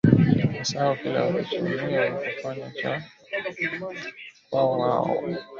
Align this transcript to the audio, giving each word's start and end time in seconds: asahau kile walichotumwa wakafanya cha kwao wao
asahau 0.61 0.93
kile 0.99 1.19
walichotumwa 1.19 2.01
wakafanya 2.01 2.71
cha 2.71 3.03
kwao 4.49 4.71
wao 4.79 5.23